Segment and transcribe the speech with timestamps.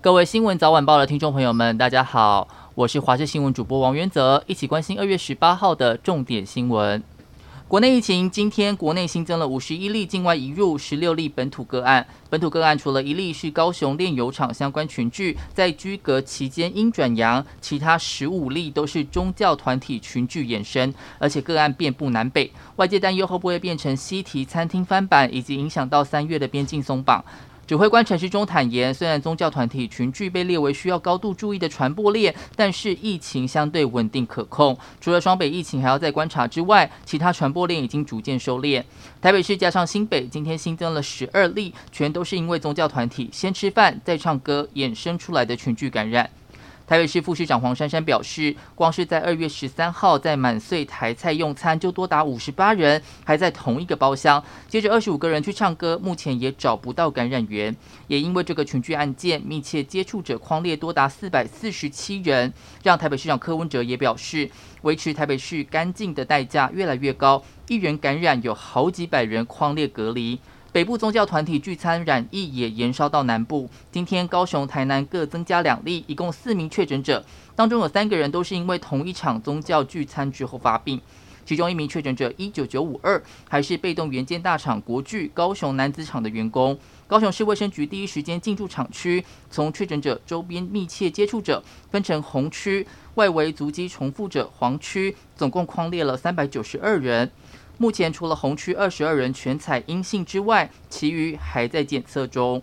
[0.00, 7.02] 各位新闻早晚报的听众朋友们，大家好，我是华视新闻主播王元泽，一起关心二月十八号的重点新闻。
[7.66, 12.06] 国内疫情，今天国内新增了五十一例境外移入，十六例本土个案。
[12.30, 22.48] 本土个案除了一例是高雄炼油厂相关群聚，在居隔期间阴转阳，其他十五例都是宗教团体群聚衍生，而且个案遍布南北。
[22.76, 27.24] 外界担忧会不会变成西提餐厅翻版，以及影响到三月的边境松绑。
[27.68, 34.74] 指挥官陈时中坦言，虽然宗教团体群聚被列为需要高度注意的传播链，但是疫情相对稳定可控。
[35.02, 38.82] 除了双北疫情还要再观察之外，其他传播链已经逐渐收敛。
[39.20, 46.30] 台北市加上新北，今天新增了十二例，全都是因为宗教团体先吃饭再唱歌衍生出来的群聚感染。
[46.88, 57.76] 台北市副市长黄珊珊表示，光是在二月十三号在满岁台菜用餐就多达五十八人，还在同一个包厢，接着二十五个人去唱歌，目前也找不到感染源。
[58.06, 62.50] 也因为这个群聚案件，密切接触者框列多达四百四十七人，
[62.82, 70.40] 让台北市长柯文哲也表示，维持台北市干净的代价越来越高，一人感染有好几百人框列隔离。
[70.78, 77.24] 北部宗教团体聚餐染疫也延烧到南部，今天高雄、台南各增加两例，一共四名确诊者，
[77.56, 81.00] 当中有三个人都是因为同一场宗教聚餐之后发病，
[81.44, 86.78] 其中一名确诊者一九九五二，还是被动元件大厂国巨高雄男子厂的员工。
[87.08, 97.28] 高雄市卫生局第一时间进驻厂区，从确诊者周边密切接触者分成红区，外围足迹重复者黄区，总共框列了三百九十二人。
[97.78, 102.60] 目前除了红区二十二人全采阴性之外，其余还在检测中。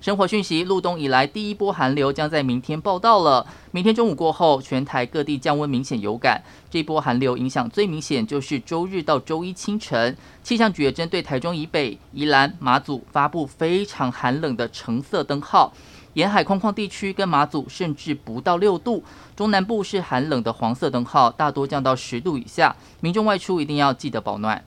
[0.00, 3.46] 生活讯息：入冬以来第一波寒流将在明天报到了。
[3.70, 6.42] 明天中午过后，全台各地降温明显有感。
[6.70, 10.16] 这波寒流影响最明显就是周日到周一清晨。
[10.42, 15.72] 气象局也针对台中以北、宜兰、马祖发布非常寒冷的橙色灯号。
[16.14, 19.02] 沿海空旷地区跟马祖甚至不到六度，
[19.34, 22.74] 中南部是寒冷的黄色灯号，大多降到十度以下。
[23.00, 24.64] 民众外出一定要记得保暖。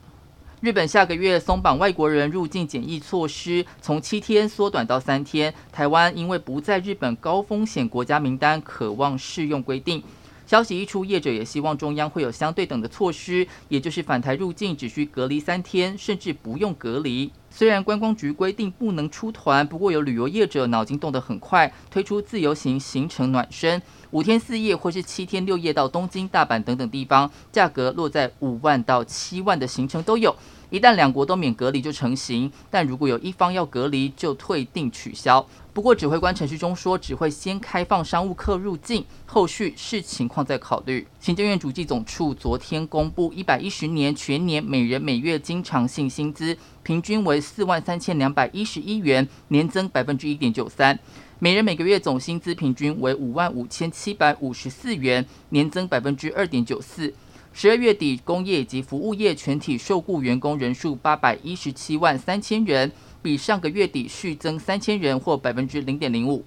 [0.60, 5.54] 日本下个月松绑外国人入境检疫措施，从七天缩短到三天。
[5.72, 10.02] 台湾因为不在日本高风险国家名单，可望适用规定。
[10.46, 17.30] 消息一出，业者也希望中央会有相对等的措施，也就是返台入境只需隔离三天，甚至不用隔离。
[17.50, 30.34] 虽然观光局规定不能出团，不过有旅游业者脑筋动得很快，推出自由行行程暖身，五天四夜或是七天六夜到东京、大阪等等地方，价格落在五万到七万的行程都有。
[30.70, 35.46] 一旦两国都免隔离就成型，但如果有一方要隔离，就退订取消。
[35.72, 41.06] 不过指挥官陈时中说，只会先开放商务客入境，后续视情况再考虑。
[41.20, 50.94] 行政院主计总处昨天公布，一百一十年全年每人每月经常性薪资平均为四万三千两百一十一元，年增百分之一点九三；
[51.38, 57.14] 每人每个月总薪资平均为五万五千七百五十四元，年增百分之二点九四。
[57.52, 66.44] 十二月底，工业及服务业全体受雇员工人数八百一十七万三千人，比上个月底续增三千人，或百分之零点零五。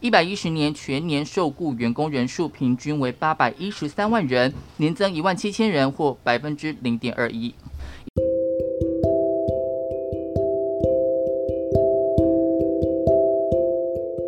[0.00, 7.52] 一百一十年全年受雇员工人数平均为八百一十三万人，年增一万七千人，或百分之零点二一。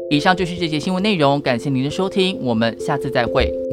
[0.09, 3.66] 以上就是这节新闻内容，感谢您的收听，我们下次再会。